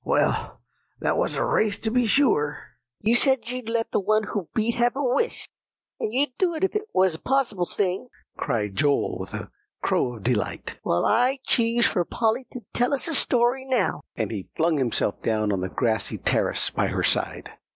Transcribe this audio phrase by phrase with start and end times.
[0.03, 0.59] "Well,
[0.99, 2.57] that was a race, to be sure."
[3.01, 5.47] "You said you'd let the one who beat have a wish,
[5.99, 9.51] and you'd do it if it was a possible thing," cried Joel with a
[9.83, 10.79] crow of delight.
[10.83, 15.21] "Well, I choose for Polly to tell us a story now;" and he flung himself
[15.21, 17.51] down on the grassy terrace by her side.